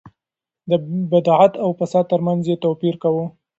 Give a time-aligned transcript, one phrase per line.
[0.69, 0.71] د
[1.11, 3.25] بدعت او فساد ترمنځ يې توپير کاوه.